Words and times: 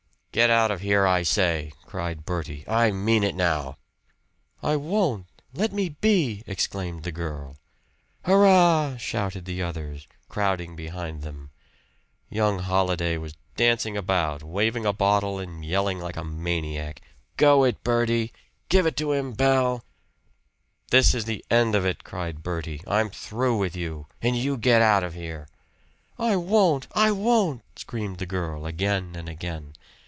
"Get 0.33 0.49
out 0.49 0.71
of 0.71 0.79
here, 0.79 1.05
I 1.05 1.23
say!" 1.23 1.73
cried 1.85 2.25
Bertie, 2.25 2.63
"I 2.65 2.89
mean 2.91 3.21
it 3.21 3.35
now." 3.35 3.77
"I 4.63 4.77
won't! 4.77 5.25
Let 5.53 5.73
me 5.73 5.89
be!" 5.89 6.41
exclaimed 6.47 7.03
the 7.03 7.11
girl. 7.11 7.57
"Hurrah!" 8.23 8.95
shouted 8.95 9.43
the 9.43 9.61
others, 9.61 10.07
crowding 10.29 10.77
behind 10.77 11.21
them. 11.23 11.51
Young 12.29 12.59
Holliday 12.59 13.17
was 13.17 13.35
dancing 13.57 13.97
about, 13.97 14.41
waving 14.41 14.85
a 14.85 14.93
bottle 14.93 15.37
and 15.37 15.65
yelling 15.65 15.99
like 15.99 16.15
a 16.15 16.23
maniac, 16.23 17.01
"Go 17.35 17.65
it, 17.65 17.83
Bertie! 17.83 18.31
Give 18.69 18.85
it 18.85 18.95
to 18.95 19.11
him, 19.11 19.33
Belle!" 19.33 19.83
"This 20.91 21.13
is 21.13 21.25
the 21.25 21.43
end 21.51 21.75
of 21.75 21.83
it!" 21.85 22.05
cried 22.05 22.41
Bertie. 22.41 22.79
"I'm 22.87 23.09
through 23.09 23.57
with 23.57 23.75
you. 23.75 24.07
And 24.21 24.37
you 24.37 24.55
get 24.55 24.81
out 24.81 25.03
of 25.03 25.13
here!" 25.13 25.49
"I 26.17 26.37
won't! 26.37 26.87
I 26.93 27.11
won't!" 27.11 27.63
screamed 27.77 28.19
the 28.19 28.25
girl 28.25 28.65
again 28.65 29.17
and 29.17 29.27
again. 29.27 29.73